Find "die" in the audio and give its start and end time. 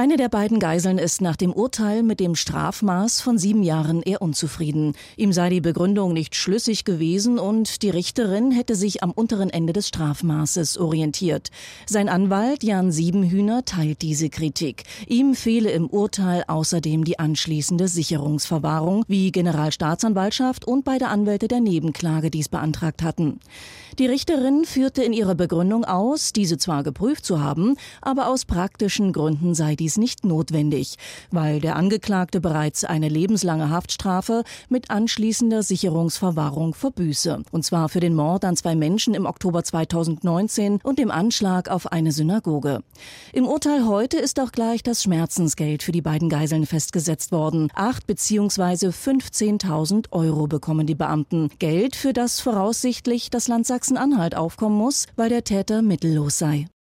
5.50-5.60, 7.82-7.90, 17.04-17.18, 23.98-24.06, 45.92-46.02, 50.86-50.94